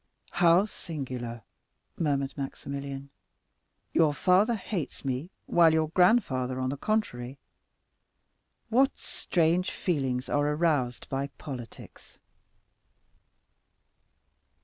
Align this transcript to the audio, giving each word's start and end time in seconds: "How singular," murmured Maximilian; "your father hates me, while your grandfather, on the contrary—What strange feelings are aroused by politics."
"How 0.31 0.65
singular," 0.65 1.43
murmured 1.95 2.33
Maximilian; 2.35 3.11
"your 3.93 4.15
father 4.15 4.55
hates 4.55 5.05
me, 5.05 5.29
while 5.45 5.71
your 5.73 5.89
grandfather, 5.89 6.59
on 6.59 6.69
the 6.69 6.77
contrary—What 6.77 8.97
strange 8.97 9.69
feelings 9.69 10.27
are 10.27 10.53
aroused 10.53 11.07
by 11.07 11.27
politics." 11.37 12.17